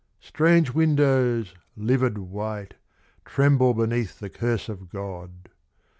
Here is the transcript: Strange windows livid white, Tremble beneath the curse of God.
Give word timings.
Strange 0.19 0.71
windows 0.73 1.53
livid 1.77 2.17
white, 2.17 2.73
Tremble 3.23 3.75
beneath 3.75 4.17
the 4.17 4.31
curse 4.31 4.67
of 4.67 4.89
God. 4.89 5.49